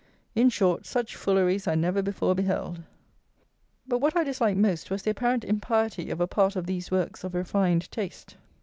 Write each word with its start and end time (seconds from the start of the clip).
In 0.33 0.49
short, 0.49 0.87
such 0.87 1.15
fooleries 1.15 1.67
I 1.67 1.75
never 1.75 2.01
before 2.01 2.33
beheld; 2.33 2.81
but 3.87 3.99
what 4.01 4.15
I 4.17 4.23
disliked 4.23 4.57
most 4.57 4.89
was 4.89 5.03
the 5.03 5.11
apparent 5.11 5.43
impiety 5.43 6.09
of 6.09 6.19
a 6.19 6.25
part 6.25 6.55
of 6.55 6.65
these 6.65 6.89
works 6.89 7.23
of 7.23 7.35
refined 7.35 7.91
taste. 7.91 8.35